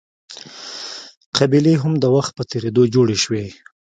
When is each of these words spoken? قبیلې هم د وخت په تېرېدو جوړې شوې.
قبیلې 1.37 1.73
هم 1.81 1.93
د 1.99 2.05
وخت 2.15 2.31
په 2.37 2.43
تېرېدو 2.51 2.83
جوړې 2.93 3.17
شوې. 3.23 3.45